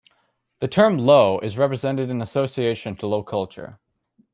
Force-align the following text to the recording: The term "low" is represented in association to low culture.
The 0.61 0.67
term 0.67 0.97
"low" 0.97 1.37
is 1.41 1.59
represented 1.59 2.09
in 2.09 2.23
association 2.23 2.95
to 2.95 3.05
low 3.05 3.21
culture. 3.21 3.77